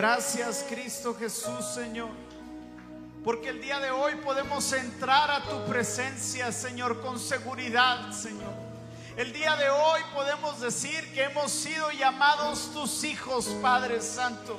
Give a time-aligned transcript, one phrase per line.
[0.00, 2.08] Gracias Cristo Jesús, Señor.
[3.22, 8.54] Porque el día de hoy podemos entrar a tu presencia, Señor, con seguridad, Señor.
[9.18, 14.58] El día de hoy podemos decir que hemos sido llamados tus hijos, Padre Santo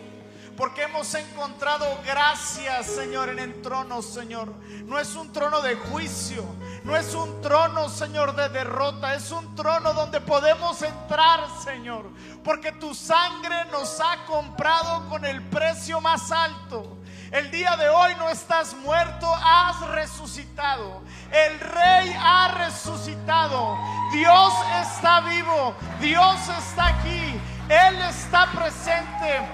[0.62, 4.54] porque hemos encontrado gracias, Señor, en el trono, Señor.
[4.86, 6.44] No es un trono de juicio,
[6.84, 12.10] no es un trono, Señor, de derrota, es un trono donde podemos entrar, Señor,
[12.44, 16.98] porque tu sangre nos ha comprado con el precio más alto.
[17.32, 21.02] El día de hoy no estás muerto, has resucitado.
[21.32, 23.78] El rey ha resucitado.
[24.12, 25.74] Dios está vivo.
[26.02, 27.40] Dios está aquí.
[27.70, 29.48] Él está presente.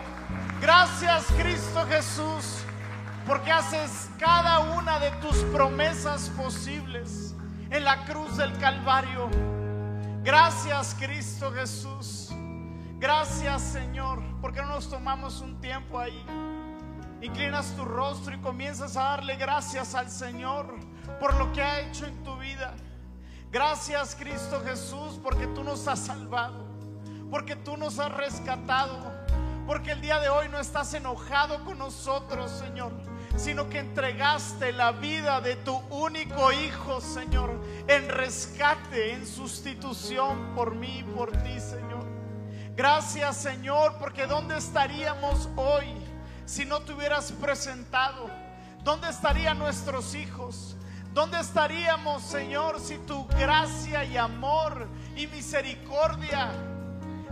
[0.60, 2.66] Gracias Cristo Jesús,
[3.28, 7.36] porque haces cada una de tus promesas posibles
[7.70, 9.30] en la cruz del Calvario.
[10.24, 12.30] Gracias Cristo Jesús.
[13.00, 16.26] Gracias Señor, porque no nos tomamos un tiempo ahí.
[17.22, 20.74] Inclinas tu rostro y comienzas a darle gracias al Señor
[21.20, 22.76] por lo que ha hecho en tu vida.
[23.52, 26.66] Gracias Cristo Jesús porque tú nos has salvado,
[27.30, 29.28] porque tú nos has rescatado
[29.68, 32.94] porque el día de hoy no estás enojado con nosotros, Señor,
[33.38, 40.76] sino que entregaste la vida de tu único Hijo, Señor, en rescate, en sustitución por
[40.76, 42.06] mí y por ti, Señor.
[42.76, 45.86] Gracias, Señor, porque ¿dónde estaríamos hoy
[46.46, 48.30] si no te hubieras presentado?
[48.84, 50.76] ¿Dónde estarían nuestros hijos?
[51.14, 56.52] ¿Dónde estaríamos, Señor, si tu gracia y amor y misericordia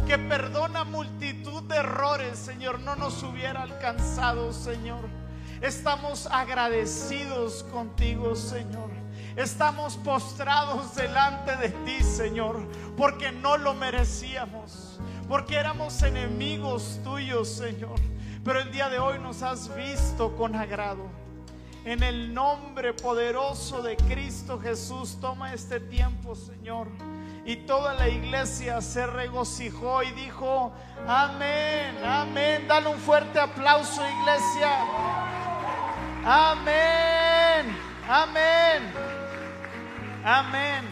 [0.07, 5.24] que perdona multitud de errores, Señor, no nos hubiera alcanzado, Señor.
[5.65, 8.91] Estamos agradecidos contigo, Señor.
[9.35, 17.99] Estamos postrados delante de ti, Señor, porque no lo merecíamos, porque éramos enemigos tuyos, Señor.
[18.43, 21.07] Pero el día de hoy nos has visto con agrado.
[21.83, 26.89] En el nombre poderoso de Cristo Jesús, toma este tiempo, Señor
[27.45, 30.73] y toda la iglesia se regocijó y dijo,
[31.07, 32.67] amén, amén.
[32.67, 35.54] Dale un fuerte aplauso, iglesia.
[36.27, 37.77] Amén,
[38.09, 38.81] amén,
[40.23, 40.83] amén,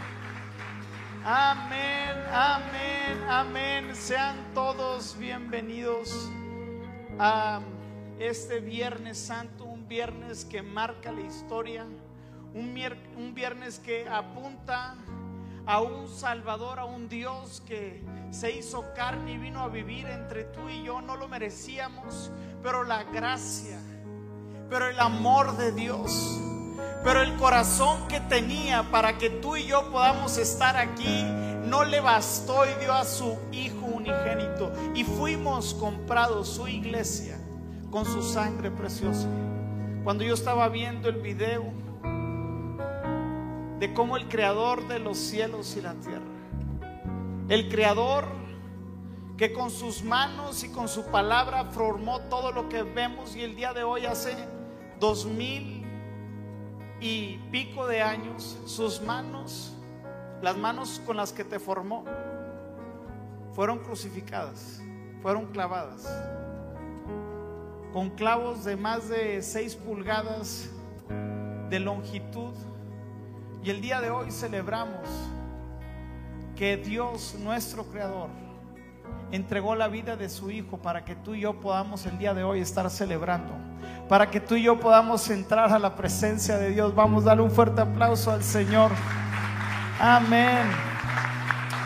[1.25, 3.95] amén, amén, amén.
[3.95, 6.29] Sean todos bienvenidos
[7.17, 7.61] a
[8.19, 11.87] este Viernes Santo, un viernes que marca la historia,
[12.53, 12.79] un,
[13.17, 14.95] un viernes que apunta
[15.65, 20.43] a un Salvador, a un Dios que se hizo carne y vino a vivir entre
[20.43, 21.01] tú y yo.
[21.01, 23.79] No lo merecíamos, pero la gracia,
[24.73, 26.39] pero el amor de Dios,
[27.03, 31.21] pero el corazón que tenía para que tú y yo podamos estar aquí,
[31.67, 34.73] no le bastó y dio a su Hijo unigénito.
[34.95, 37.37] Y fuimos comprados su iglesia
[37.91, 39.27] con su sangre preciosa.
[40.03, 41.65] Cuando yo estaba viendo el video,
[43.79, 46.25] de cómo el creador de los cielos y la tierra,
[47.47, 48.25] el creador
[49.37, 53.55] que con sus manos y con su palabra formó todo lo que vemos y el
[53.55, 54.35] día de hoy hace
[55.03, 55.83] dos mil
[57.01, 59.73] y pico de años, sus manos,
[60.41, 62.05] las manos con las que te formó,
[63.51, 64.81] fueron crucificadas,
[65.21, 66.07] fueron clavadas,
[67.91, 70.69] con clavos de más de seis pulgadas
[71.69, 72.53] de longitud.
[73.61, 75.05] Y el día de hoy celebramos
[76.55, 78.29] que Dios, nuestro Creador,
[79.33, 82.43] entregó la vida de su Hijo para que tú y yo podamos el día de
[82.43, 83.51] hoy estar celebrando,
[84.07, 86.93] para que tú y yo podamos entrar a la presencia de Dios.
[86.93, 88.91] Vamos a darle un fuerte aplauso al Señor.
[89.99, 90.69] Amén.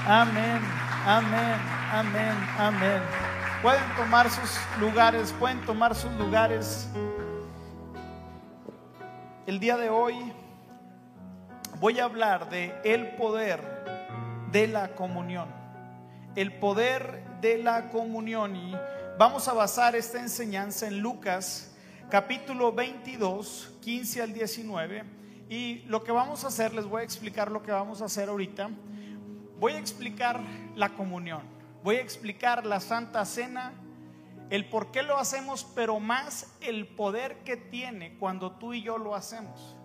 [0.05, 0.59] Amén.
[1.05, 1.55] Amén.
[1.93, 2.33] Amén.
[2.59, 3.01] Amén.
[3.61, 6.89] Pueden tomar sus lugares, pueden tomar sus lugares.
[9.45, 10.33] El día de hoy
[11.79, 13.61] voy a hablar de el poder
[14.51, 15.47] de la comunión.
[16.35, 18.75] El poder de la comunión y
[19.17, 21.71] vamos a basar esta enseñanza en Lucas
[22.09, 25.03] capítulo 22, 15 al 19
[25.49, 28.29] y lo que vamos a hacer, les voy a explicar lo que vamos a hacer
[28.29, 28.69] ahorita.
[29.59, 30.41] Voy a explicar
[30.75, 31.41] la comunión,
[31.83, 33.73] voy a explicar la Santa Cena,
[34.49, 38.97] el por qué lo hacemos, pero más el poder que tiene cuando tú y yo
[38.97, 39.75] lo hacemos.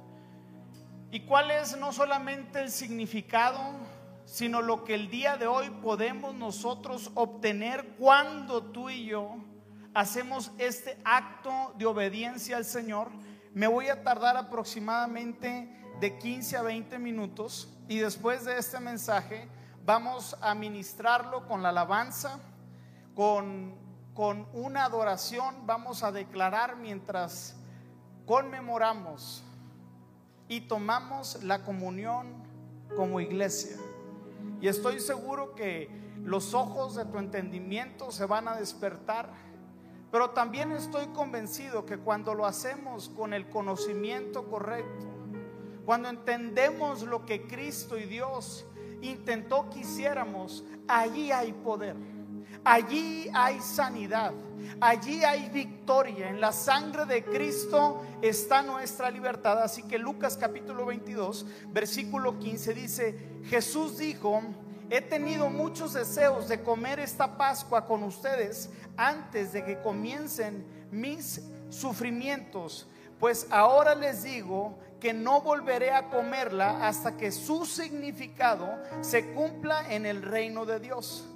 [1.11, 3.61] ¿Y cuál es no solamente el significado,
[4.25, 9.37] sino lo que el día de hoy podemos nosotros obtener cuando tú y yo
[9.95, 13.11] hacemos este acto de obediencia al Señor?
[13.53, 15.71] Me voy a tardar aproximadamente
[16.01, 19.49] de 15 a 20 minutos y después de este mensaje
[19.85, 22.41] vamos a ministrarlo con la alabanza,
[23.15, 23.83] con
[24.15, 27.57] con una adoración vamos a declarar mientras
[28.27, 29.43] conmemoramos
[30.49, 32.35] y tomamos la comunión
[32.95, 33.77] como iglesia.
[34.63, 35.91] Y estoy seguro que
[36.23, 39.29] los ojos de tu entendimiento se van a despertar,
[40.13, 45.05] pero también estoy convencido que cuando lo hacemos con el conocimiento correcto,
[45.85, 48.65] cuando entendemos lo que Cristo y Dios
[49.01, 51.97] intentó que hiciéramos, allí hay poder.
[52.65, 54.33] Allí hay sanidad,
[54.81, 56.29] allí hay victoria.
[56.29, 59.61] En la sangre de Cristo está nuestra libertad.
[59.61, 64.43] Así que Lucas capítulo 22, versículo 15 dice, Jesús dijo,
[64.91, 71.41] he tenido muchos deseos de comer esta Pascua con ustedes antes de que comiencen mis
[71.69, 72.87] sufrimientos,
[73.19, 78.69] pues ahora les digo que no volveré a comerla hasta que su significado
[79.01, 81.27] se cumpla en el reino de Dios.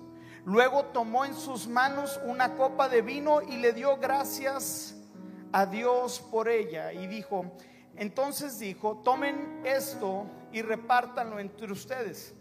[0.47, 4.95] Luego tomó en sus manos una copa de vino y le dio gracias
[5.51, 6.93] a Dios por ella.
[6.93, 7.47] Y dijo,
[7.97, 12.33] entonces dijo, tomen esto y repártanlo entre ustedes,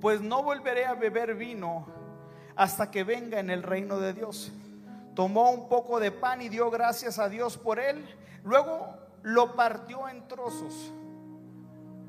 [0.00, 1.86] pues no volveré a beber vino
[2.56, 4.50] hasta que venga en el reino de Dios.
[5.14, 8.04] Tomó un poco de pan y dio gracias a Dios por él.
[8.42, 8.88] Luego
[9.22, 10.92] lo partió en trozos.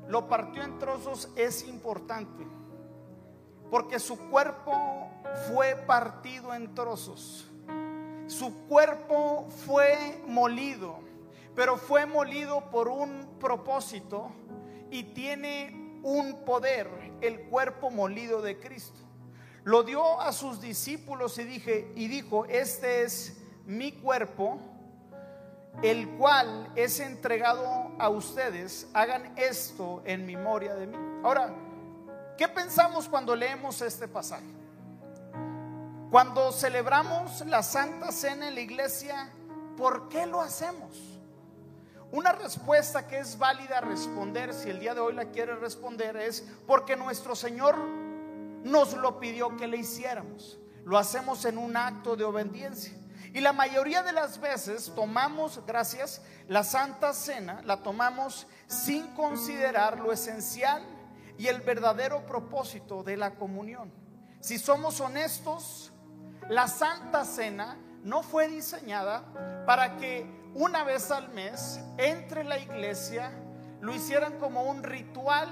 [0.08, 2.59] Lo partió en trozos es importante
[3.70, 4.72] porque su cuerpo
[5.48, 7.48] fue partido en trozos.
[8.26, 10.98] Su cuerpo fue molido,
[11.54, 14.30] pero fue molido por un propósito
[14.90, 16.88] y tiene un poder,
[17.20, 18.98] el cuerpo molido de Cristo.
[19.64, 24.58] Lo dio a sus discípulos y dije y dijo, "Este es mi cuerpo,
[25.82, 28.88] el cual es entregado a ustedes.
[28.94, 31.54] Hagan esto en memoria de mí." Ahora,
[32.40, 34.50] ¿Qué pensamos cuando leemos este pasaje?
[36.10, 39.30] Cuando celebramos la Santa Cena en la iglesia,
[39.76, 41.20] ¿por qué lo hacemos?
[42.10, 46.42] Una respuesta que es válida responder, si el día de hoy la quiere responder, es
[46.66, 50.58] porque nuestro Señor nos lo pidió que le hiciéramos.
[50.86, 52.94] Lo hacemos en un acto de obediencia.
[53.34, 59.98] Y la mayoría de las veces tomamos, gracias, la Santa Cena, la tomamos sin considerar
[59.98, 60.82] lo esencial
[61.40, 63.90] y el verdadero propósito de la comunión.
[64.40, 65.90] Si somos honestos,
[66.50, 73.32] la Santa Cena no fue diseñada para que una vez al mes entre la iglesia
[73.80, 75.48] lo hicieran como un ritual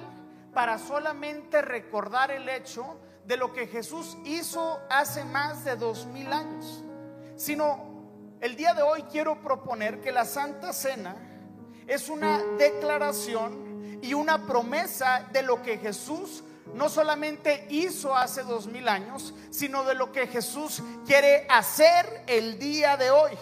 [0.53, 6.31] para solamente recordar el hecho de lo que Jesús hizo hace más de dos mil
[6.35, 6.85] años,
[7.35, 11.17] sino el día de hoy quiero proponer que la Santa Cena
[11.87, 13.68] es una declaración
[14.03, 19.85] y una promesa de lo que Jesús no solamente hizo hace dos mil años, sino
[19.85, 23.33] de lo que Jesús quiere hacer el día de hoy.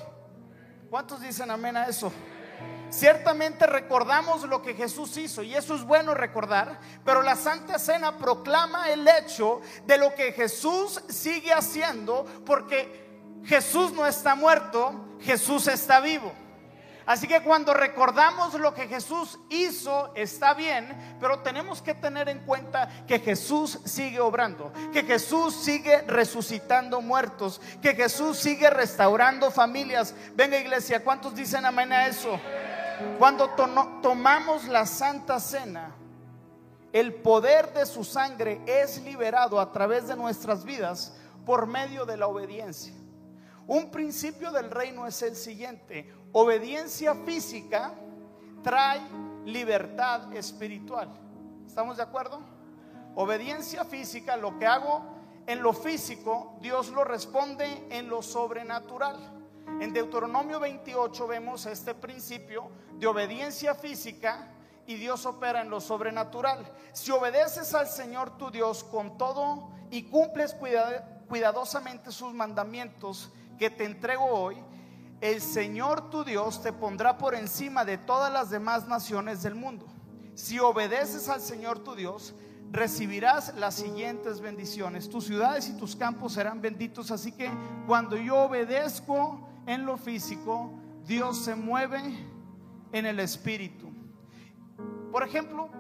[0.91, 2.13] ¿Cuántos dicen amén a eso?
[2.89, 8.17] Ciertamente recordamos lo que Jesús hizo y eso es bueno recordar, pero la Santa Cena
[8.17, 13.07] proclama el hecho de lo que Jesús sigue haciendo porque
[13.45, 16.33] Jesús no está muerto, Jesús está vivo.
[17.07, 22.41] Así que cuando recordamos lo que Jesús hizo, está bien, pero tenemos que tener en
[22.41, 30.17] cuenta que Jesús sigue obrando, que Jesús sigue resucitando muertos, que Jesús sigue restaurando familias.
[30.35, 32.41] Venga iglesia, ¿cuántos dicen amén a eso?
[33.19, 33.51] Cuando
[34.03, 35.95] tomamos la Santa Cena,
[36.93, 41.15] el poder de su sangre es liberado a través de nuestras vidas
[41.45, 42.95] por medio de la obediencia.
[43.69, 46.13] Un principio del reino es el siguiente.
[46.39, 47.95] Obediencia física
[48.63, 49.01] trae
[49.47, 51.09] libertad espiritual.
[51.67, 52.41] ¿Estamos de acuerdo?
[53.15, 55.01] Obediencia física, lo que hago
[55.47, 59.17] en lo físico, Dios lo responde en lo sobrenatural.
[59.81, 64.53] En Deuteronomio 28 vemos este principio de obediencia física
[64.87, 66.71] y Dios opera en lo sobrenatural.
[66.93, 70.55] Si obedeces al Señor tu Dios con todo y cumples
[71.29, 74.63] cuidadosamente sus mandamientos, que te entrego hoy,
[75.21, 79.87] el Señor tu Dios te pondrá por encima de todas las demás naciones del mundo.
[80.35, 82.35] Si obedeces al Señor tu Dios,
[82.71, 85.09] recibirás las siguientes bendiciones.
[85.09, 87.11] Tus ciudades y tus campos serán benditos.
[87.11, 87.51] Así que
[87.87, 90.71] cuando yo obedezco en lo físico,
[91.07, 92.01] Dios se mueve
[92.93, 93.91] en el espíritu.
[95.11, 95.71] Por ejemplo,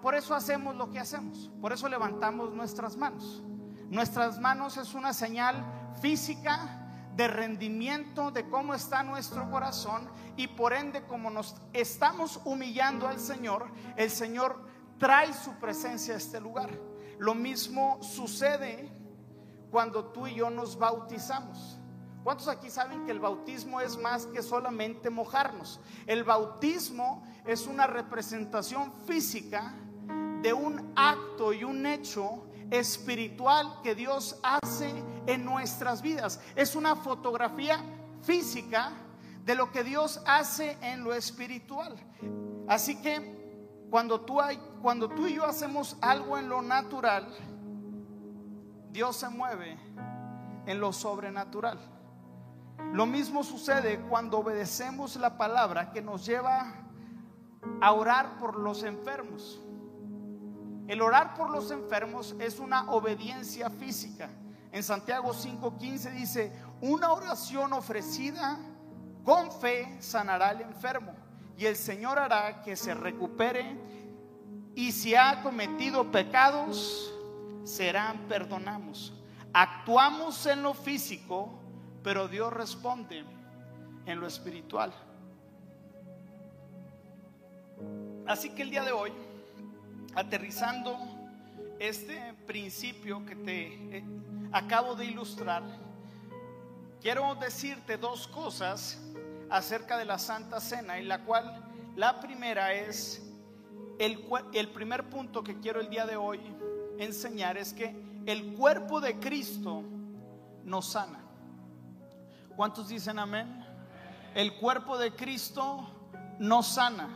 [0.00, 1.50] por eso hacemos lo que hacemos.
[1.60, 3.42] Por eso levantamos nuestras manos.
[3.88, 5.64] Nuestras manos es una señal
[6.00, 6.79] física
[7.16, 13.18] de rendimiento de cómo está nuestro corazón y por ende como nos estamos humillando al
[13.18, 14.64] Señor, el Señor
[14.98, 16.70] trae su presencia a este lugar.
[17.18, 18.90] Lo mismo sucede
[19.70, 21.78] cuando tú y yo nos bautizamos.
[22.22, 25.80] ¿Cuántos aquí saben que el bautismo es más que solamente mojarnos?
[26.06, 29.74] El bautismo es una representación física
[30.42, 34.92] de un acto y un hecho espiritual que Dios hace
[35.26, 36.40] en nuestras vidas.
[36.54, 37.82] Es una fotografía
[38.22, 38.92] física
[39.44, 41.96] de lo que Dios hace en lo espiritual.
[42.68, 43.40] Así que
[43.90, 47.34] cuando tú, hay, cuando tú y yo hacemos algo en lo natural,
[48.92, 49.76] Dios se mueve
[50.66, 51.78] en lo sobrenatural.
[52.92, 56.74] Lo mismo sucede cuando obedecemos la palabra que nos lleva
[57.80, 59.60] a orar por los enfermos.
[60.90, 64.28] El orar por los enfermos es una obediencia física.
[64.72, 68.58] En Santiago 5:15 dice, una oración ofrecida
[69.24, 71.14] con fe sanará al enfermo
[71.56, 73.76] y el Señor hará que se recupere
[74.74, 77.14] y si ha cometido pecados,
[77.62, 79.12] serán perdonados.
[79.52, 81.50] Actuamos en lo físico,
[82.02, 83.24] pero Dios responde
[84.06, 84.92] en lo espiritual.
[88.26, 89.12] Así que el día de hoy,
[90.14, 90.98] aterrizando
[91.78, 94.04] este principio que te eh,
[94.52, 95.62] acabo de ilustrar,
[97.00, 98.98] quiero decirte dos cosas
[99.48, 101.64] acerca de la Santa Cena, en la cual
[101.96, 103.22] la primera es,
[103.98, 106.40] el, el primer punto que quiero el día de hoy
[106.98, 107.94] enseñar es que
[108.26, 109.82] el cuerpo de Cristo
[110.64, 111.20] nos sana.
[112.56, 113.64] ¿Cuántos dicen amén?
[114.34, 115.88] El cuerpo de Cristo
[116.38, 117.08] nos sana.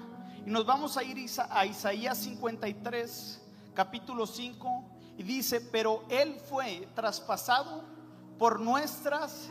[0.46, 1.16] Y nos vamos a ir
[1.50, 3.42] a Isaías 53,
[3.74, 4.84] capítulo 5,
[5.16, 7.84] y dice, pero Él fue traspasado
[8.38, 9.48] por nuestras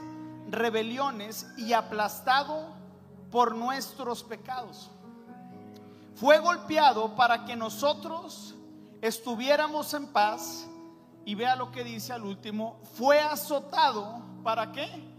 [0.50, 2.68] rebeliones y aplastado
[3.32, 4.92] por nuestros pecados.
[6.16, 8.56] Fue golpeado para que nosotros
[9.02, 10.68] estuviéramos en paz.
[11.26, 15.14] Y vea lo que dice al último, fue azotado para qué?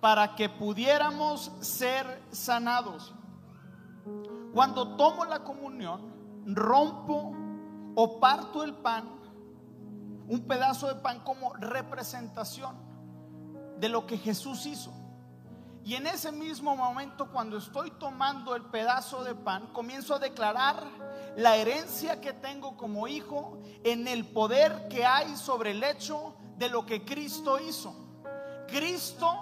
[0.00, 3.12] para que pudiéramos ser sanados.
[4.58, 6.00] Cuando tomo la comunión,
[6.44, 7.32] rompo
[7.94, 9.08] o parto el pan,
[10.26, 12.74] un pedazo de pan como representación
[13.78, 14.92] de lo que Jesús hizo.
[15.84, 20.82] Y en ese mismo momento, cuando estoy tomando el pedazo de pan, comienzo a declarar
[21.36, 26.68] la herencia que tengo como hijo en el poder que hay sobre el hecho de
[26.68, 27.94] lo que Cristo hizo.
[28.66, 29.32] Cristo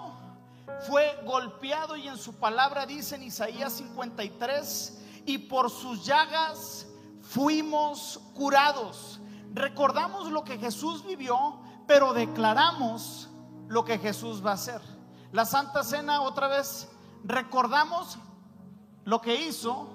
[0.81, 4.93] fue golpeado y en su palabra dice en Isaías 53,
[5.27, 6.87] y por sus llagas
[7.21, 9.19] fuimos curados.
[9.53, 13.29] Recordamos lo que Jesús vivió, pero declaramos
[13.67, 14.81] lo que Jesús va a hacer.
[15.33, 16.87] La Santa Cena otra vez
[17.25, 18.17] recordamos
[19.03, 19.89] lo que hizo,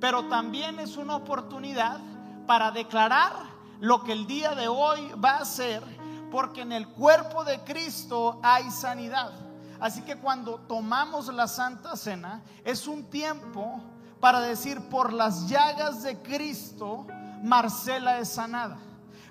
[0.00, 2.00] pero también es una oportunidad
[2.46, 3.34] para declarar
[3.80, 5.82] lo que el día de hoy va a hacer,
[6.30, 9.30] porque en el cuerpo de Cristo hay sanidad.
[9.78, 13.82] Así que cuando tomamos la Santa Cena es un tiempo
[14.20, 17.06] para decir, por las llagas de Cristo,
[17.42, 18.78] Marcela es sanada.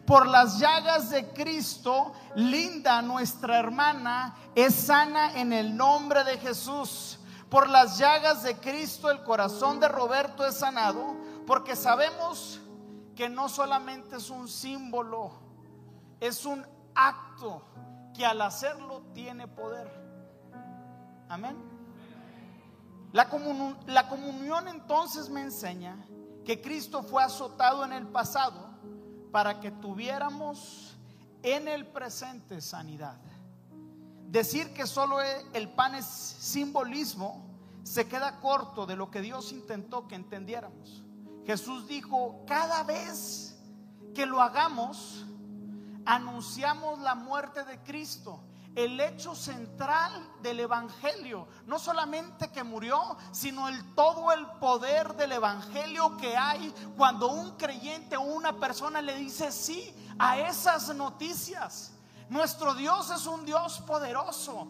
[0.05, 7.19] Por las llagas de Cristo, Linda, nuestra hermana, es sana en el nombre de Jesús.
[7.49, 11.15] Por las llagas de Cristo, el corazón de Roberto es sanado,
[11.45, 12.59] porque sabemos
[13.15, 15.31] que no solamente es un símbolo,
[16.19, 16.65] es un
[16.95, 17.61] acto
[18.15, 19.87] que al hacerlo tiene poder.
[21.27, 21.78] Amén.
[23.11, 25.97] La, comunión entonces me enseña
[26.45, 28.69] que Cristo fue azotado en el pasado
[29.31, 30.97] para que tuviéramos
[31.41, 33.17] en el presente sanidad.
[34.27, 37.49] Decir que solo e, el pan es simbolismo
[37.83, 41.03] se queda corto de lo que Dios intentó que entendiéramos.
[41.45, 43.57] Jesús dijo, cada vez
[44.13, 45.25] que lo hagamos,
[46.05, 48.43] anunciamos la muerte de Cristo
[48.83, 51.47] el hecho central del Evangelio.
[51.65, 57.57] No solamente que murió, sino el todo el poder del Evangelio que hay cuando un
[57.57, 61.91] creyente o una persona le dice sí a esas noticias.
[62.29, 64.67] Nuestro Dios es un Dios poderoso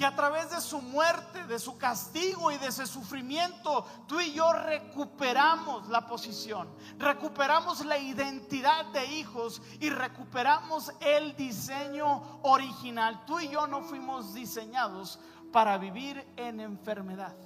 [0.00, 4.32] que a través de su muerte, de su castigo y de ese sufrimiento, tú y
[4.32, 13.26] yo recuperamos la posición, recuperamos la identidad de hijos y recuperamos el diseño original.
[13.26, 15.20] Tú y yo no fuimos diseñados
[15.52, 17.36] para vivir en enfermedad,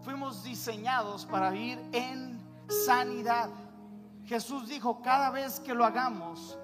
[0.00, 2.40] fuimos diseñados para vivir en
[2.86, 3.50] sanidad.
[4.24, 6.56] Jesús dijo, cada vez que lo hagamos,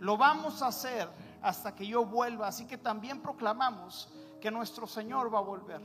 [0.00, 1.08] lo vamos a hacer
[1.46, 2.48] hasta que yo vuelva.
[2.48, 4.08] Así que también proclamamos
[4.40, 5.80] que nuestro Señor va a volver.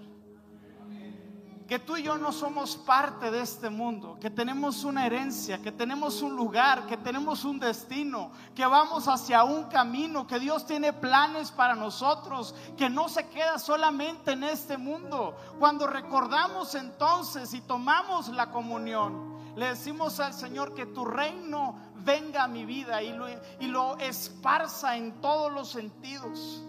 [1.68, 5.72] que tú y yo no somos parte de este mundo, que tenemos una herencia, que
[5.72, 10.92] tenemos un lugar, que tenemos un destino, que vamos hacia un camino, que Dios tiene
[10.92, 15.38] planes para nosotros, que no se queda solamente en este mundo.
[15.60, 22.44] Cuando recordamos entonces y tomamos la comunión, le decimos al Señor que tu reino venga
[22.44, 23.28] a mi vida y lo,
[23.60, 26.64] y lo esparza en todos los sentidos.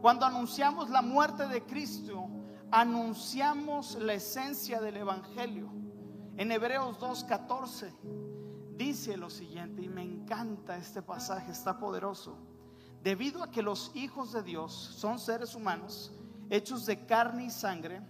[0.00, 2.28] Cuando anunciamos la muerte de Cristo,
[2.70, 5.70] anunciamos la esencia del Evangelio.
[6.36, 7.92] En Hebreos 2.14
[8.76, 12.36] dice lo siguiente, y me encanta este pasaje, está poderoso.
[13.02, 16.12] Debido a que los hijos de Dios son seres humanos,
[16.50, 18.02] hechos de carne y sangre,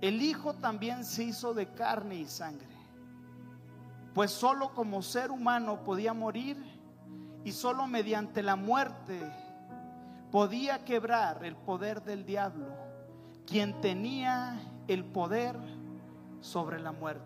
[0.00, 2.71] el Hijo también se hizo de carne y sangre.
[4.14, 6.56] Pues solo como ser humano podía morir
[7.44, 9.20] y solo mediante la muerte
[10.30, 12.82] podía quebrar el poder del diablo
[13.46, 15.56] quien tenía el poder
[16.40, 17.22] sobre la muerte.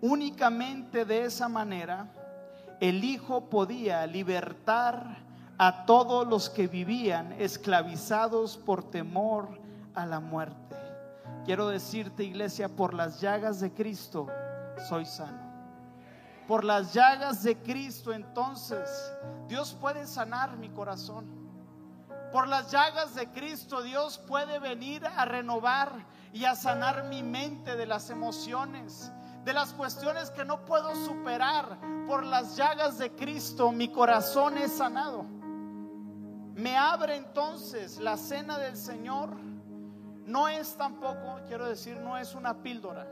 [0.00, 2.08] Únicamente de esa manera
[2.80, 5.18] el Hijo podía libertar
[5.58, 9.60] a todos los que vivían esclavizados por temor
[9.94, 10.76] a la muerte.
[11.44, 14.26] Quiero decirte, iglesia, por las llagas de Cristo
[14.88, 15.51] soy sano.
[16.46, 19.12] Por las llagas de Cristo entonces
[19.48, 21.26] Dios puede sanar mi corazón.
[22.32, 25.92] Por las llagas de Cristo Dios puede venir a renovar
[26.32, 29.12] y a sanar mi mente de las emociones,
[29.44, 31.78] de las cuestiones que no puedo superar.
[32.06, 35.24] Por las llagas de Cristo mi corazón es sanado.
[36.54, 39.36] Me abre entonces la cena del Señor.
[40.26, 43.06] No es tampoco, quiero decir, no es una píldora.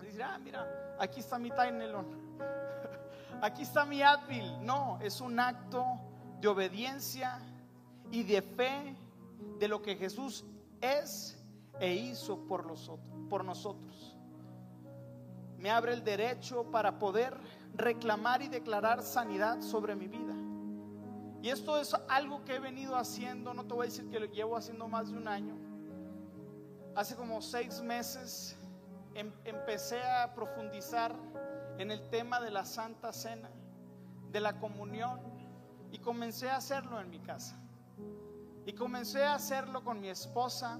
[0.00, 2.06] Dice, ah, mira, aquí está mi Tainelon.
[3.42, 4.64] Aquí está mi Advil.
[4.64, 5.84] No, es un acto
[6.40, 7.38] de obediencia
[8.10, 8.96] y de fe
[9.58, 10.44] de lo que Jesús
[10.80, 11.38] es
[11.78, 14.16] e hizo por nosotros, por nosotros.
[15.58, 17.36] Me abre el derecho para poder
[17.74, 20.34] reclamar y declarar sanidad sobre mi vida.
[21.42, 24.26] Y esto es algo que he venido haciendo, no te voy a decir que lo
[24.26, 25.56] llevo haciendo más de un año.
[26.94, 28.56] Hace como seis meses
[29.16, 31.14] em, empecé a profundizar
[31.78, 33.50] en el tema de la Santa Cena,
[34.30, 35.20] de la comunión,
[35.90, 37.58] y comencé a hacerlo en mi casa.
[38.66, 40.78] Y comencé a hacerlo con mi esposa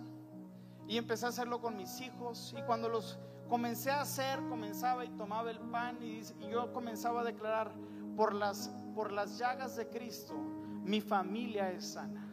[0.87, 2.55] y empecé a hacerlo con mis hijos.
[2.59, 3.19] Y cuando los
[3.49, 7.73] comencé a hacer, comenzaba y tomaba el pan y, yo comenzaba a declarar,
[8.17, 12.29] por las, por las llagas de Cristo, mi familia es sana.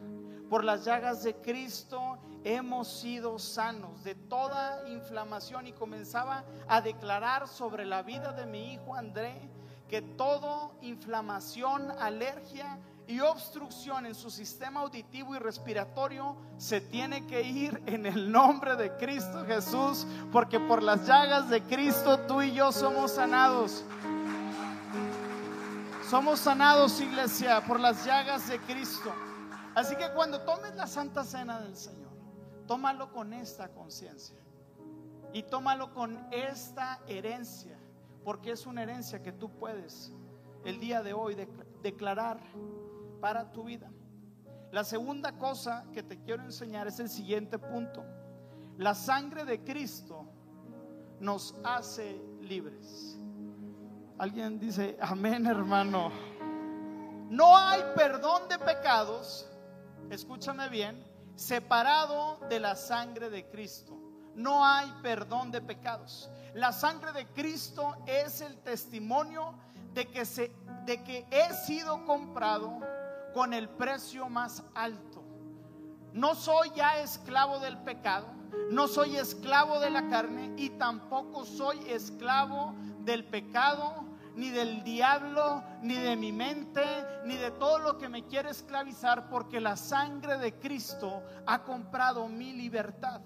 [0.50, 7.48] Por las llagas de Cristo hemos sido sanos de toda inflamación y comenzaba a declarar
[7.48, 9.50] sobre la vida de mi hijo André
[9.90, 17.42] que toda inflamación, alergia, y obstrucción en su sistema auditivo y respiratorio se tiene que
[17.42, 22.54] ir en el nombre de Cristo Jesús, porque por las llagas de Cristo tú y
[22.54, 23.84] yo somos sanados.
[26.10, 29.12] Somos sanados, iglesia, por las llagas de Cristo.
[29.74, 32.13] Así que cuando tomes la Santa Cena del Señor,
[32.74, 34.40] tómalo con esta conciencia
[35.32, 37.78] y tómalo con esta herencia,
[38.24, 40.12] porque es una herencia que tú puedes
[40.66, 41.38] el día de hoy
[41.84, 42.40] declarar
[43.22, 43.92] para tu vida.
[44.72, 48.04] La segunda cosa que te quiero enseñar es el siguiente punto.
[48.80, 50.26] La sangre de Cristo
[51.20, 53.20] nos hace libres.
[54.18, 56.12] Alguien dice, amén hermano.
[57.30, 59.48] No hay perdón de pecados,
[60.10, 63.98] escúchame bien, separado de la sangre de Cristo.
[64.36, 66.30] No hay perdón de pecados.
[66.54, 69.54] La sangre de Cristo es el testimonio
[69.94, 70.52] de que, se,
[70.86, 72.80] de que he sido comprado
[73.34, 75.24] con el precio más alto.
[76.14, 78.28] No soy ya esclavo del pecado,
[78.70, 85.64] no soy esclavo de la carne y tampoco soy esclavo del pecado, ni del diablo,
[85.82, 86.84] ni de mi mente,
[87.26, 92.28] ni de todo lo que me quiere esclavizar, porque la sangre de Cristo ha comprado
[92.28, 93.22] mi libertad.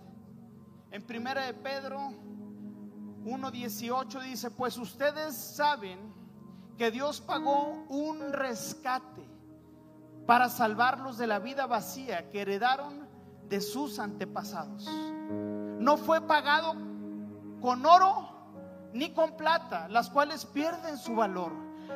[0.92, 1.98] En primera de Pedro
[3.26, 6.14] 1.18 dice, pues ustedes saben
[6.78, 9.26] que Dios pagó un rescate
[10.26, 13.08] para salvarlos de la vida vacía que heredaron
[13.48, 14.86] de sus antepasados.
[15.80, 16.74] No fue pagado
[17.62, 18.37] con oro
[18.94, 21.52] ni con plata, las cuales pierden su valor,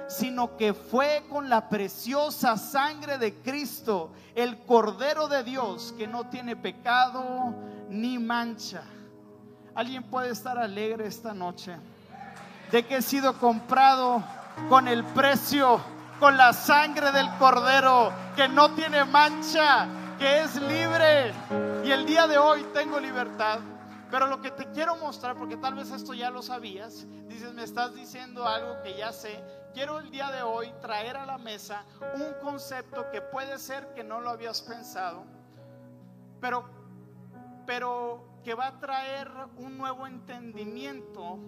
[0.07, 6.29] sino que fue con la preciosa sangre de Cristo, el Cordero de Dios, que no
[6.29, 7.55] tiene pecado
[7.89, 8.83] ni mancha.
[9.75, 11.77] ¿Alguien puede estar alegre esta noche
[12.71, 14.23] de que he sido comprado
[14.69, 15.81] con el precio
[16.21, 19.87] con la sangre del cordero que no tiene mancha,
[20.19, 21.33] que es libre.
[21.83, 23.57] Y el día de hoy tengo libertad.
[24.11, 27.63] Pero lo que te quiero mostrar, porque tal vez esto ya lo sabías, dices, me
[27.63, 29.41] estás diciendo algo que ya sé,
[29.73, 34.03] quiero el día de hoy traer a la mesa un concepto que puede ser que
[34.03, 35.23] no lo habías pensado,
[36.41, 36.65] pero,
[37.65, 41.39] pero que va a traer un nuevo entendimiento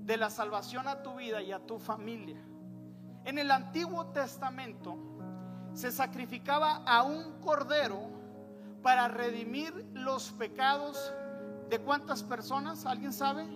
[0.00, 2.42] de la salvación a tu vida y a tu familia.
[3.24, 4.96] En el Antiguo Testamento
[5.74, 8.10] se sacrificaba a un cordero
[8.82, 11.12] para redimir los pecados
[11.70, 13.46] de cuántas personas, ¿alguien sabe?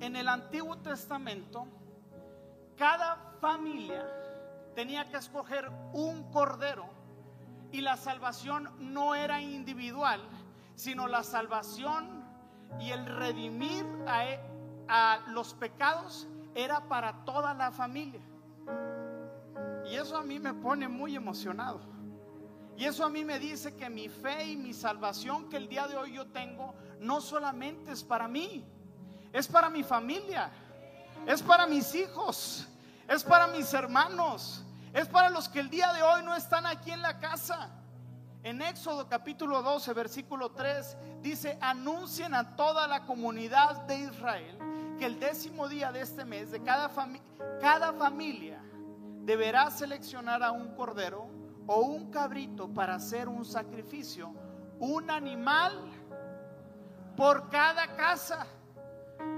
[0.00, 1.68] En el Antiguo Testamento,
[2.76, 4.04] cada familia
[4.74, 6.86] tenía que escoger un cordero
[7.70, 10.20] y la salvación no era individual,
[10.74, 12.24] sino la salvación
[12.80, 14.40] y el redimir a, e,
[14.88, 18.20] a los pecados era para toda la familia.
[19.88, 21.99] Y eso a mí me pone muy emocionado.
[22.80, 25.86] Y eso a mí me dice que mi fe y mi salvación que el día
[25.86, 28.64] de hoy yo tengo no solamente es para mí,
[29.34, 30.50] es para mi familia,
[31.26, 32.66] es para mis hijos,
[33.06, 34.64] es para mis hermanos,
[34.94, 37.68] es para los que el día de hoy no están aquí en la casa.
[38.42, 44.58] En Éxodo capítulo 12, versículo 3, dice, anuncien a toda la comunidad de Israel
[44.98, 46.90] que el décimo día de este mes de cada,
[47.60, 48.58] cada familia
[49.20, 51.39] deberá seleccionar a un cordero
[51.72, 54.34] o un cabrito para hacer un sacrificio,
[54.80, 55.72] un animal
[57.16, 58.44] por cada casa.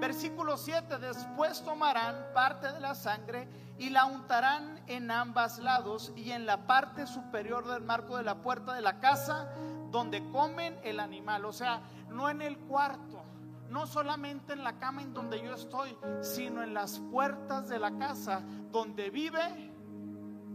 [0.00, 6.30] Versículo 7, después tomarán parte de la sangre y la untarán en ambos lados y
[6.30, 9.52] en la parte superior del marco de la puerta de la casa
[9.90, 13.22] donde comen el animal, o sea, no en el cuarto
[13.68, 17.96] no solamente en la cama en donde yo estoy, sino en las puertas de la
[17.96, 19.72] casa donde vive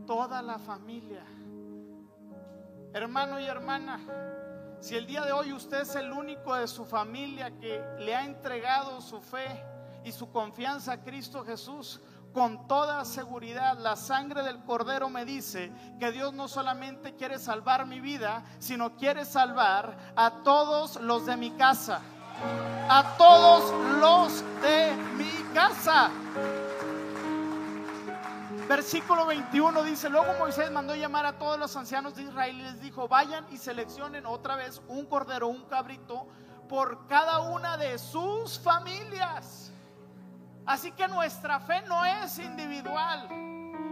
[0.06, 1.26] toda la familia.
[2.98, 4.00] Hermano y hermana,
[4.80, 8.26] si el día de hoy usted es el único de su familia que le ha
[8.26, 9.64] entregado su fe
[10.04, 12.02] y su confianza a Cristo Jesús,
[12.34, 17.86] con toda seguridad la sangre del cordero me dice que Dios no solamente quiere salvar
[17.86, 22.02] mi vida, sino quiere salvar a todos los de mi casa
[22.90, 26.10] a todos los de mi casa.
[28.68, 32.82] Versículo 21 dice, luego Moisés mandó llamar a todos los ancianos de Israel y les
[32.82, 36.28] dijo, vayan y seleccionen otra vez un cordero, un cabrito,
[36.68, 39.72] por cada una de sus familias.
[40.66, 43.30] Así que nuestra fe no es individual,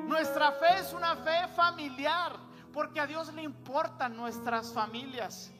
[0.08, 2.34] nuestra fe es una fe familiar,
[2.74, 5.54] porque a Dios le importan nuestras familias.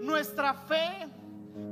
[0.00, 1.08] Nuestra fe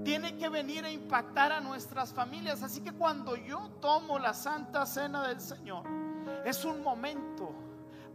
[0.05, 2.63] tiene que venir a impactar a nuestras familias.
[2.63, 6.08] Así que cuando yo tomo la Santa Cena del Señor,
[6.49, 7.53] es un momento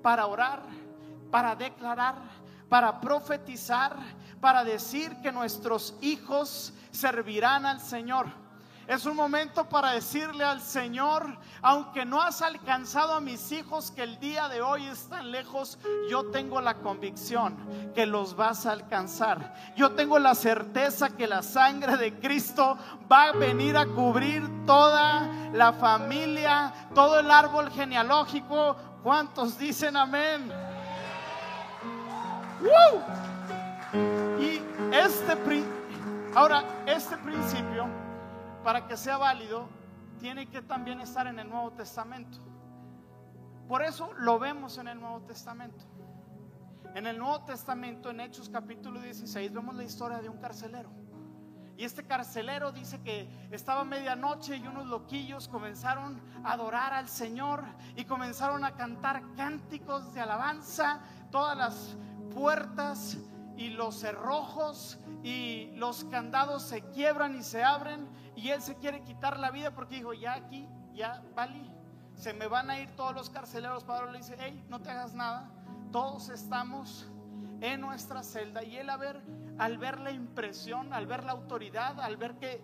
[0.01, 0.63] para orar,
[1.31, 2.15] para declarar,
[2.67, 3.95] para profetizar,
[4.41, 8.42] para decir que nuestros hijos servirán al Señor
[8.87, 14.03] es un momento para decirle al Señor, aunque no has alcanzado a mis hijos que
[14.03, 15.77] el día de hoy están lejos,
[16.09, 17.55] yo tengo la convicción
[17.95, 19.53] que los vas a alcanzar.
[19.77, 22.77] Yo tengo la certeza que la sangre de Cristo
[23.09, 28.75] va a venir a cubrir toda la familia, todo el árbol genealógico.
[29.01, 30.51] ¿Cuántos dicen amén?
[34.39, 34.61] Y
[34.93, 35.37] este,
[36.35, 38.02] ahora, este principio
[38.63, 39.67] para que sea válido,
[40.19, 42.39] tiene que también estar en el Nuevo Testamento.
[43.67, 45.85] Por eso lo vemos en el Nuevo Testamento.
[46.95, 50.89] En el Nuevo Testamento, en Hechos capítulo 16, vemos la historia de un carcelero.
[51.75, 57.63] Y este carcelero dice que estaba medianoche y unos loquillos comenzaron a adorar al Señor
[57.95, 61.01] y comenzaron a cantar cánticos de alabanza.
[61.31, 61.97] Todas las
[62.33, 63.17] puertas
[63.57, 69.03] y los cerrojos y los candados se quiebran y se abren y él se quiere
[69.03, 71.71] quitar la vida porque dijo, ya aquí, ya valí,
[72.15, 73.83] se me van a ir todos los carceleros.
[73.83, 75.49] Pablo le dice, hey, no te hagas nada,
[75.91, 77.09] todos estamos
[77.61, 78.63] en nuestra celda.
[78.63, 79.21] Y él a ver,
[79.57, 82.63] al ver la impresión, al ver la autoridad, al ver que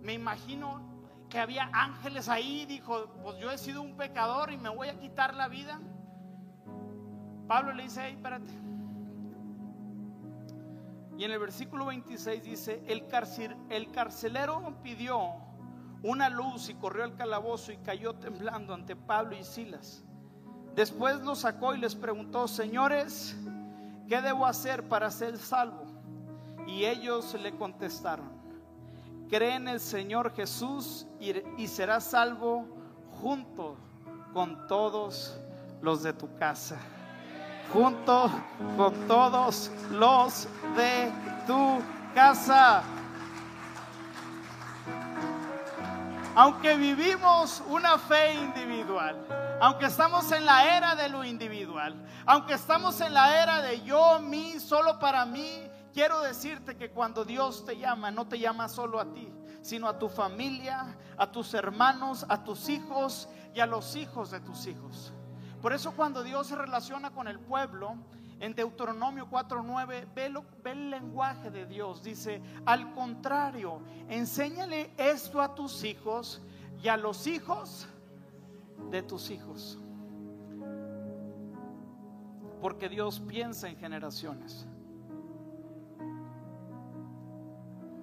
[0.00, 0.80] me imagino
[1.28, 4.98] que había ángeles ahí, dijo, pues yo he sido un pecador y me voy a
[4.98, 5.80] quitar la vida.
[7.46, 8.67] Pablo le dice, hey, espérate.
[11.18, 13.04] Y en el versículo 26 dice, el,
[13.70, 15.18] el carcelero pidió
[16.04, 20.04] una luz y corrió al calabozo y cayó temblando ante Pablo y Silas.
[20.76, 23.36] Después lo sacó y les preguntó, señores,
[24.06, 25.86] ¿qué debo hacer para ser salvo?
[26.68, 28.30] Y ellos le contestaron,
[29.28, 32.64] cree en el Señor Jesús y, y serás salvo
[33.20, 33.76] junto
[34.32, 35.36] con todos
[35.82, 36.78] los de tu casa
[37.72, 38.30] junto
[38.76, 41.12] con todos los de
[41.46, 41.82] tu
[42.14, 42.82] casa.
[46.34, 49.16] Aunque vivimos una fe individual,
[49.60, 54.20] aunque estamos en la era de lo individual, aunque estamos en la era de yo,
[54.20, 59.00] mí, solo para mí, quiero decirte que cuando Dios te llama, no te llama solo
[59.00, 59.28] a ti,
[59.62, 64.38] sino a tu familia, a tus hermanos, a tus hijos y a los hijos de
[64.38, 65.12] tus hijos.
[65.60, 67.96] Por eso cuando Dios se relaciona con el pueblo,
[68.40, 72.02] en Deuteronomio 4:9 ve, ve el lenguaje de Dios.
[72.02, 76.40] Dice, al contrario, enséñale esto a tus hijos
[76.82, 77.88] y a los hijos
[78.90, 79.78] de tus hijos.
[82.60, 84.66] Porque Dios piensa en generaciones.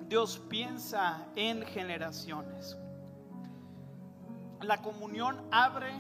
[0.07, 2.77] Dios piensa en generaciones.
[4.61, 5.91] La comunión abre,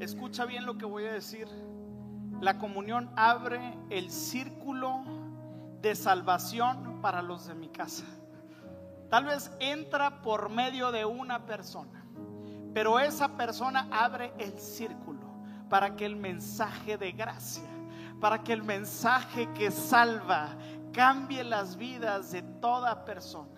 [0.00, 1.46] escucha bien lo que voy a decir,
[2.40, 5.02] la comunión abre el círculo
[5.82, 8.04] de salvación para los de mi casa.
[9.10, 12.04] Tal vez entra por medio de una persona,
[12.72, 15.26] pero esa persona abre el círculo
[15.68, 17.68] para que el mensaje de gracia,
[18.20, 20.56] para que el mensaje que salva
[20.92, 23.48] cambie las vidas de toda persona.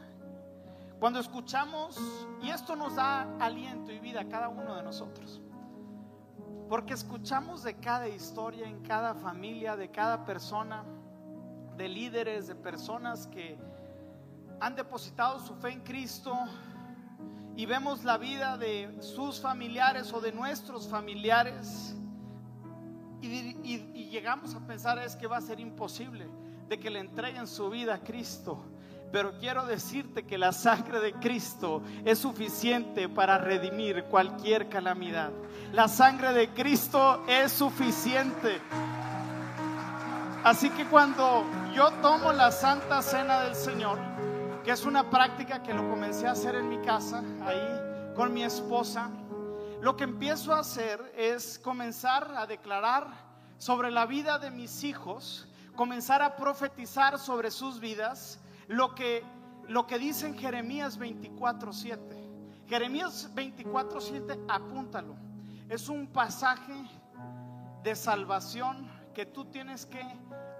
[0.98, 2.00] Cuando escuchamos,
[2.42, 5.40] y esto nos da aliento y vida a cada uno de nosotros,
[6.68, 10.84] porque escuchamos de cada historia, en cada familia, de cada persona,
[11.76, 13.58] de líderes, de personas que
[14.60, 16.34] han depositado su fe en Cristo
[17.56, 21.96] y vemos la vida de sus familiares o de nuestros familiares
[23.22, 26.26] y, llegamos a pensar es que va a ser imposible
[26.68, 28.62] de que le entreguen su vida a Cristo.
[29.12, 35.30] Pero quiero decirte que la sangre de Cristo es suficiente para redimir cualquier calamidad.
[35.72, 38.58] La sangre de Cristo es suficiente.
[40.42, 41.44] Así que cuando
[41.74, 43.98] yo tomo la Santa Cena del Señor,
[44.64, 48.44] que es una práctica que lo comencé a hacer en mi casa, ahí con mi
[48.44, 49.10] esposa,
[49.82, 53.08] lo que empiezo a hacer es comenzar a declarar
[53.58, 55.46] sobre la vida de mis hijos,
[55.76, 59.24] comenzar a profetizar sobre sus vidas lo que,
[59.68, 61.98] lo que dice en Jeremías 24:7.
[62.66, 65.16] Jeremías 24:7, apúntalo.
[65.68, 66.84] Es un pasaje
[67.82, 70.02] de salvación que tú tienes que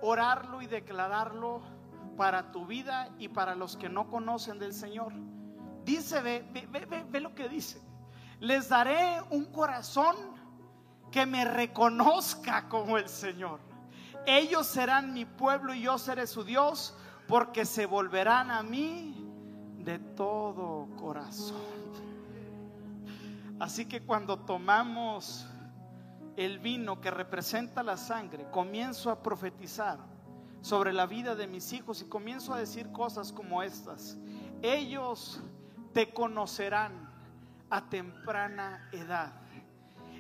[0.03, 1.63] orarlo y declararlo
[2.17, 5.13] para tu vida y para los que no conocen del Señor.
[5.85, 7.81] Dice, ve, ve, ve, ve lo que dice.
[8.41, 10.17] Les daré un corazón
[11.11, 13.61] que me reconozca como el Señor.
[14.27, 16.97] Ellos serán mi pueblo y yo seré su Dios
[17.33, 19.15] porque se volverán a mí
[19.79, 21.63] de todo corazón.
[23.59, 25.47] Así que cuando tomamos
[26.37, 29.99] el vino que representa la sangre, comienzo a profetizar
[30.61, 34.19] sobre la vida de mis hijos y comienzo a decir cosas como estas.
[34.61, 35.41] Ellos
[35.95, 37.11] te conocerán
[37.71, 39.33] a temprana edad.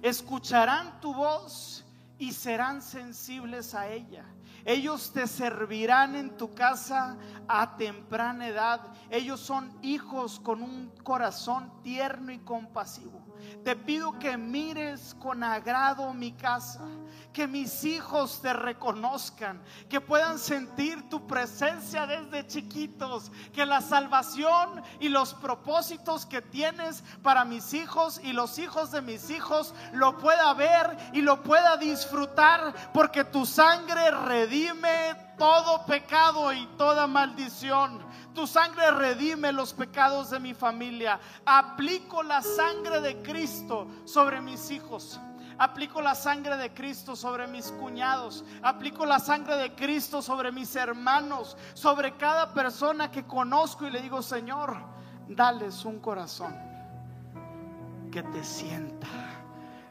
[0.01, 1.85] Escucharán tu voz
[2.17, 4.25] y serán sensibles a ella.
[4.65, 7.17] Ellos te servirán en tu casa
[7.49, 8.81] a temprana edad.
[9.11, 13.21] Ellos son hijos con un corazón tierno y compasivo.
[13.65, 16.81] Te pido que mires con agrado mi casa,
[17.33, 24.83] que mis hijos te reconozcan, que puedan sentir tu presencia desde chiquitos, que la salvación
[25.01, 30.19] y los propósitos que tienes para mis hijos y los hijos de mis hijos lo
[30.19, 34.52] pueda ver y lo pueda disfrutar, porque tu sangre redime
[35.39, 38.01] todo pecado y toda maldición.
[38.35, 41.19] Tu sangre redime los pecados de mi familia.
[41.45, 45.21] Aplico la sangre de Cristo sobre mis hijos.
[45.59, 48.45] Aplico la sangre de Cristo sobre mis cuñados.
[48.63, 51.57] Aplico la sangre de Cristo sobre mis hermanos.
[51.75, 54.77] Sobre cada persona que conozco y le digo, Señor,
[55.29, 56.55] dales un corazón
[58.11, 59.09] que te sienta.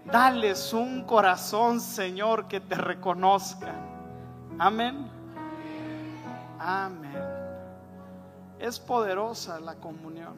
[0.06, 3.90] Dales un corazón, Señor, que te reconozca.
[4.62, 5.10] Amén.
[6.60, 7.17] Amén.
[8.60, 10.36] Es poderosa la comunión.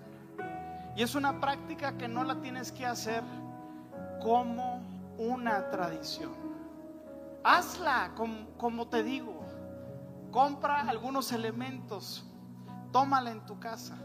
[0.96, 3.22] Y es una práctica que no la tienes que hacer
[4.22, 4.82] como
[5.18, 6.32] una tradición.
[7.44, 9.44] Hazla como, te digo.
[10.32, 12.26] Compra algunos elementos.
[12.94, 13.98] Tómala en tu casa.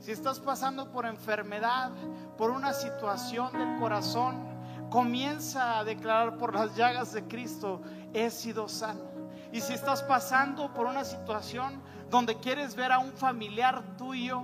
[0.00, 1.92] Si estás pasando por enfermedad,
[2.36, 4.44] por una situación del corazón,
[4.90, 7.80] comienza a declarar por las llagas de Cristo,
[8.12, 9.15] he sido sano.
[9.56, 14.42] Y si estás pasando por una situación donde quieres ver a un familiar tuyo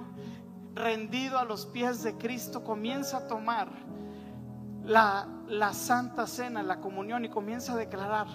[0.75, 3.69] rendido a los pies de Cristo, comienza a tomar
[4.83, 8.27] la, la santa cena, la comunión y comienza a declarar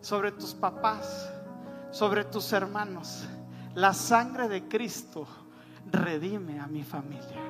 [0.00, 1.28] sobre tus papás,
[1.90, 3.26] sobre tus hermanos,
[3.74, 5.26] La sangre de Cristo
[5.90, 7.40] redime a mi familia.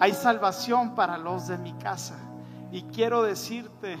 [0.00, 2.16] Hay salvación para los de mi casa.
[2.72, 3.96] Y quiero decirte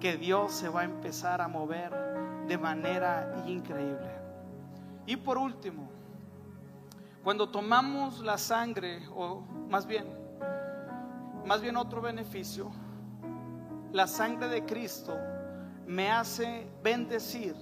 [0.00, 2.09] que Dios se va a empezar a mover
[2.50, 4.10] de manera increíble.
[5.06, 5.88] Y por último,
[7.22, 10.04] cuando tomamos la sangre, o más bien,
[11.46, 12.72] más bien otro beneficio,
[13.92, 15.16] la sangre de Cristo
[15.86, 17.54] me hace bendecir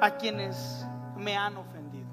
[0.00, 0.86] a quienes
[1.18, 2.08] me han ofendido.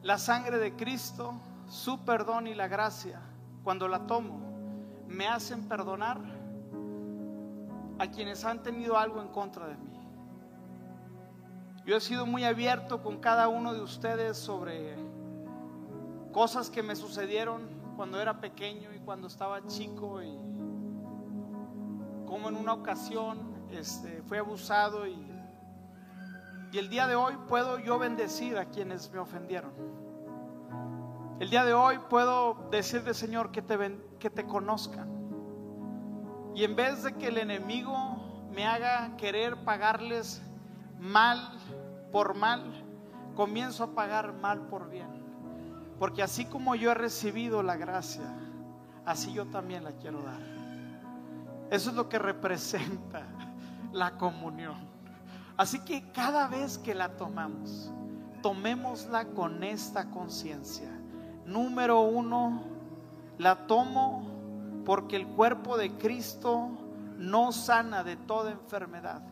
[0.00, 1.34] La sangre de Cristo,
[1.68, 3.20] su perdón y la gracia,
[3.62, 4.40] cuando la tomo,
[5.08, 6.18] me hacen perdonar
[7.98, 10.01] a quienes han tenido algo en contra de mí.
[11.84, 14.94] Yo he sido muy abierto con cada uno de ustedes sobre
[16.30, 20.32] cosas que me sucedieron cuando era pequeño y cuando estaba chico y
[22.24, 25.16] como en una ocasión este, fui abusado y,
[26.70, 29.72] y el día de hoy puedo yo bendecir a quienes me ofendieron.
[31.40, 33.76] El día de hoy puedo decirle Señor que te,
[34.20, 35.10] que te conozcan.
[36.54, 40.40] Y en vez de que el enemigo me haga querer pagarles
[41.02, 41.50] mal
[42.12, 42.62] por mal,
[43.34, 45.08] comienzo a pagar mal por bien.
[45.98, 48.32] Porque así como yo he recibido la gracia,
[49.04, 50.40] así yo también la quiero dar.
[51.70, 53.26] Eso es lo que representa
[53.92, 54.76] la comunión.
[55.56, 57.90] Así que cada vez que la tomamos,
[58.40, 60.90] tomémosla con esta conciencia.
[61.44, 62.62] Número uno,
[63.38, 66.70] la tomo porque el cuerpo de Cristo
[67.18, 69.22] no sana de toda enfermedad.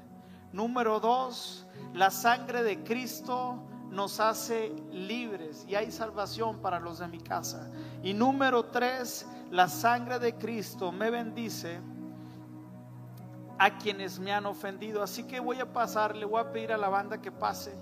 [0.53, 7.09] Número dos, la sangre de Cristo nos hace libres y hay salvación para los de
[7.09, 7.71] mi casa.
[8.03, 11.81] Y número tres, la sangre de Cristo me bendice
[13.59, 15.03] a quienes me han ofendido.
[15.03, 17.75] Así que voy a pasar, le voy a pedir a la banda que pase.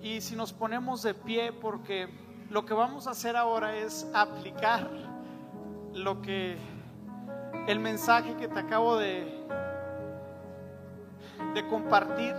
[0.00, 2.08] Y si nos ponemos de pie, porque
[2.50, 4.90] lo que vamos a hacer ahora es aplicar
[5.94, 6.56] lo que
[7.68, 9.46] el mensaje que te acabo de
[11.54, 12.34] de compartir.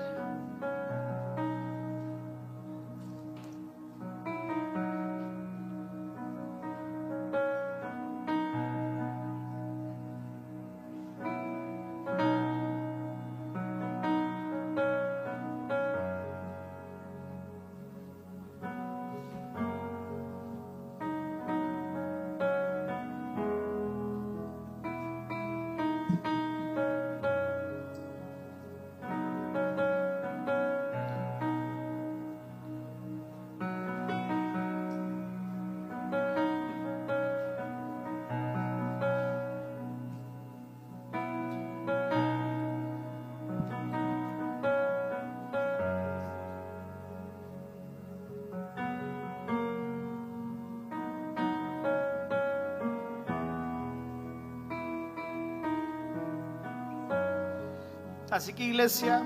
[58.33, 59.21] Así que iglesia,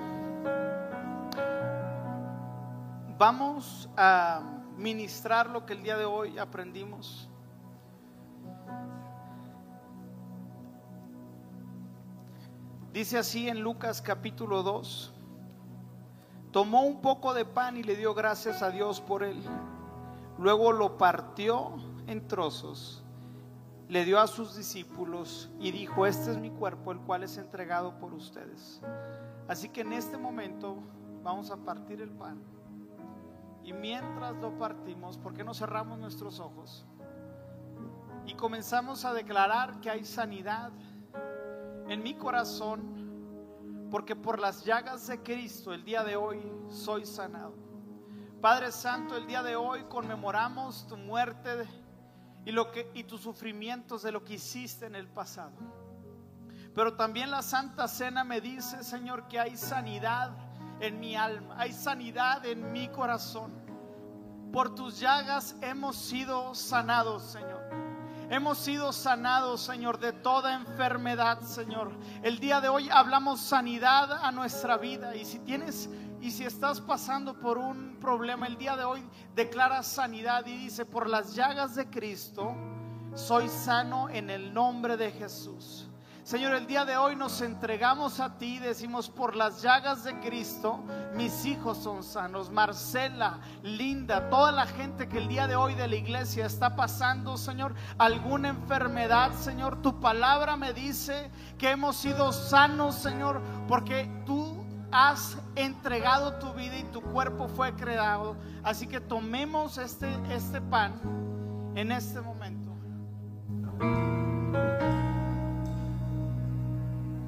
[3.18, 4.42] vamos a
[4.76, 7.30] ministrar lo que el día de hoy aprendimos.
[12.92, 15.14] Dice así en Lucas capítulo 2,
[16.52, 19.42] tomó un poco de pan y le dio gracias a Dios por él.
[20.38, 21.72] Luego lo partió
[22.08, 23.06] en trozos
[23.90, 27.98] le dio a sus discípulos y dijo, este es mi cuerpo, el cual es entregado
[28.00, 28.82] por ustedes.
[29.48, 30.78] Así que en este momento
[31.24, 32.42] vamos a partir el pan.
[33.64, 36.86] Y mientras lo partimos, ¿por qué no cerramos nuestros ojos?
[38.26, 40.72] Y comenzamos a declarar que hay sanidad
[41.88, 47.54] en mi corazón, porque por las llagas de Cristo el día de hoy soy sanado.
[48.42, 51.66] Padre Santo, el día de hoy conmemoramos tu muerte
[52.46, 55.52] y, lo que, y tus sufrimientos de lo que hiciste en el pasado.
[56.74, 60.32] Pero también la Santa Cena me dice, Señor, que hay sanidad
[60.80, 63.52] en mi alma, hay sanidad en mi corazón.
[64.52, 67.68] Por tus llagas hemos sido sanados, Señor.
[68.30, 71.92] Hemos sido sanados, Señor, de toda enfermedad, Señor.
[72.24, 75.16] El día de hoy hablamos sanidad a nuestra vida.
[75.16, 75.90] Y si tienes
[76.22, 79.04] y si estás pasando por un problema el día de hoy,
[79.36, 82.56] declara sanidad y dice, por las llagas de Cristo,
[83.14, 85.88] soy sano en el nombre de Jesús.
[86.28, 90.84] Señor, el día de hoy nos entregamos a ti, decimos, por las llagas de Cristo,
[91.16, 92.52] mis hijos son sanos.
[92.52, 97.38] Marcela, Linda, toda la gente que el día de hoy de la iglesia está pasando,
[97.38, 104.66] Señor, alguna enfermedad, Señor, tu palabra me dice que hemos sido sanos, Señor, porque tú
[104.92, 108.36] has entregado tu vida y tu cuerpo fue creado.
[108.64, 110.94] Así que tomemos este, este pan
[111.76, 112.72] en este momento.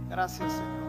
[0.09, 0.79] Gracias, Señor.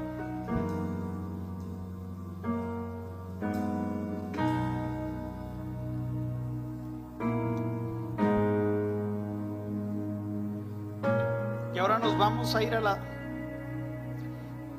[11.74, 12.99] Y ahora nos vamos a ir a la,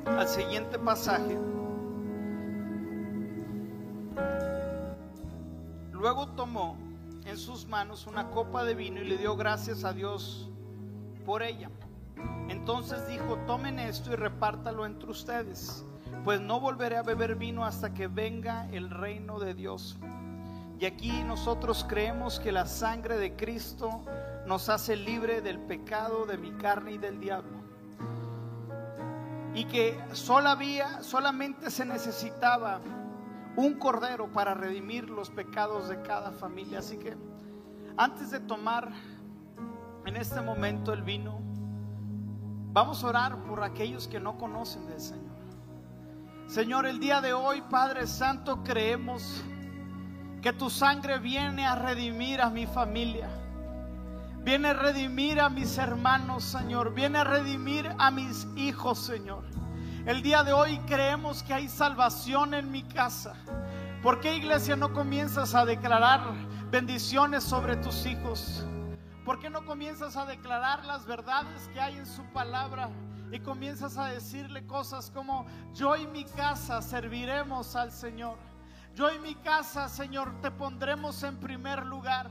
[0.06, 1.51] al siguiente pasaje.
[6.14, 6.76] Luego tomó
[7.24, 10.50] en sus manos una copa de vino y le dio gracias a Dios
[11.24, 11.70] por ella.
[12.50, 15.86] Entonces dijo, tomen esto y repártalo entre ustedes,
[16.22, 19.96] pues no volveré a beber vino hasta que venga el reino de Dios.
[20.78, 24.04] Y aquí nosotros creemos que la sangre de Cristo
[24.46, 27.56] nos hace libre del pecado de mi carne y del diablo.
[29.54, 32.82] Y que solamente se necesitaba
[33.56, 36.78] un cordero para redimir los pecados de cada familia.
[36.78, 37.16] Así que
[37.96, 38.90] antes de tomar
[40.06, 41.40] en este momento el vino,
[42.72, 45.32] vamos a orar por aquellos que no conocen del Señor.
[46.46, 49.42] Señor, el día de hoy, Padre Santo, creemos
[50.42, 53.28] que tu sangre viene a redimir a mi familia.
[54.44, 56.92] Viene a redimir a mis hermanos, Señor.
[56.94, 59.44] Viene a redimir a mis hijos, Señor.
[60.04, 63.34] El día de hoy creemos que hay salvación en mi casa.
[64.02, 66.20] ¿Por qué iglesia no comienzas a declarar
[66.72, 68.66] bendiciones sobre tus hijos?
[69.24, 72.90] ¿Por qué no comienzas a declarar las verdades que hay en su palabra?
[73.30, 78.38] Y comienzas a decirle cosas como, yo y mi casa serviremos al Señor.
[78.96, 82.28] Yo y mi casa, Señor, te pondremos en primer lugar.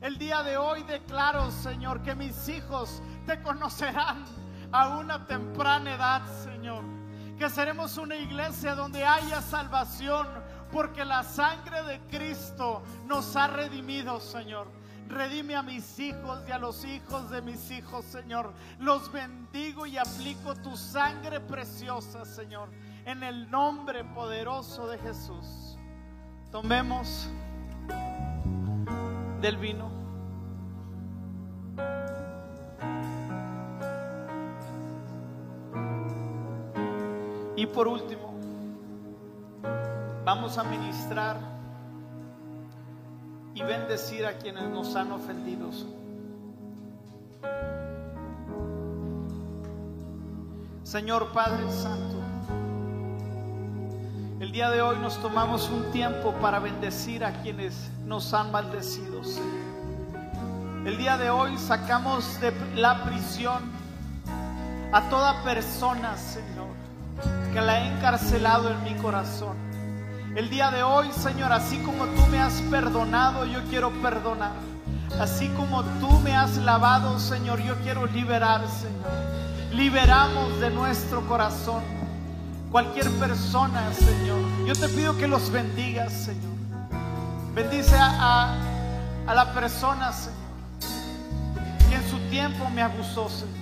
[0.00, 4.24] El día de hoy declaro, Señor, que mis hijos te conocerán
[4.72, 7.01] a una temprana edad, Señor
[7.42, 10.28] que seremos una iglesia donde haya salvación,
[10.70, 14.68] porque la sangre de Cristo nos ha redimido, Señor.
[15.08, 18.54] Redime a mis hijos y a los hijos de mis hijos, Señor.
[18.78, 22.70] Los bendigo y aplico tu sangre preciosa, Señor,
[23.06, 25.76] en el nombre poderoso de Jesús.
[26.52, 27.28] Tomemos
[29.40, 30.01] del vino.
[37.54, 38.32] Y por último,
[40.24, 41.36] vamos a ministrar
[43.54, 45.70] y bendecir a quienes nos han ofendido.
[50.82, 52.16] Señor Padre Santo,
[54.40, 59.20] el día de hoy nos tomamos un tiempo para bendecir a quienes nos han maldecido.
[60.86, 63.62] El día de hoy sacamos de la prisión
[64.92, 66.81] a toda persona, Señor
[67.52, 69.56] que la he encarcelado en mi corazón.
[70.34, 74.52] El día de hoy, Señor, así como tú me has perdonado, yo quiero perdonar.
[75.20, 79.74] Así como tú me has lavado, Señor, yo quiero liberar, Señor.
[79.74, 81.82] Liberamos de nuestro corazón
[82.70, 84.40] cualquier persona, Señor.
[84.66, 86.52] Yo te pido que los bendigas, Señor.
[87.54, 88.56] Bendice a,
[89.26, 90.38] a la persona, Señor,
[91.90, 93.52] que en su tiempo me abusó, Señor.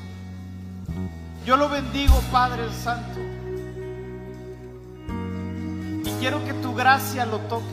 [1.45, 3.30] Yo lo bendigo, Padre Santo.
[6.21, 7.65] Quiero que tu gracia lo toque.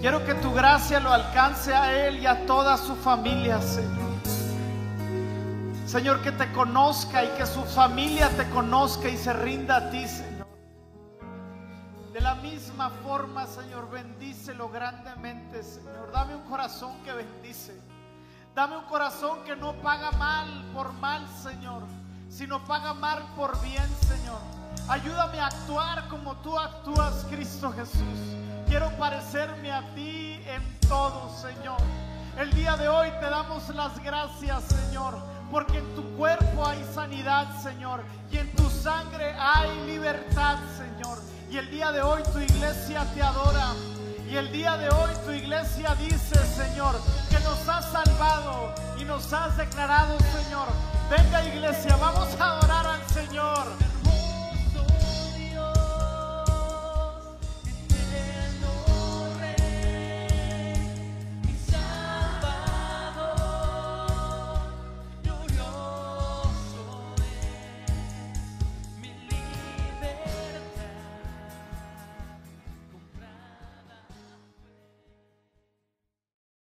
[0.00, 4.12] Quiero que tu gracia lo alcance a Él y a toda su familia, Señor.
[5.84, 10.06] Señor, que te conozca y que su familia te conozca y se rinda a ti,
[10.06, 10.46] Señor.
[12.12, 16.12] De la misma forma, Señor, bendícelo grandemente, Señor.
[16.12, 17.76] Dame un corazón que bendice.
[18.54, 21.82] Dame un corazón que no paga mal por mal, Señor,
[22.28, 24.53] sino paga mal por bien, Señor.
[24.88, 28.18] Ayúdame a actuar como tú actúas, Cristo Jesús.
[28.66, 31.78] Quiero parecerme a ti en todo, Señor.
[32.38, 35.16] El día de hoy te damos las gracias, Señor,
[35.50, 41.18] porque en tu cuerpo hay sanidad, Señor, y en tu sangre hay libertad, Señor.
[41.50, 43.68] Y el día de hoy tu iglesia te adora.
[44.28, 46.96] Y el día de hoy tu iglesia dice, Señor,
[47.30, 50.66] que nos has salvado y nos has declarado, Señor.
[51.08, 52.64] Venga iglesia, vamos a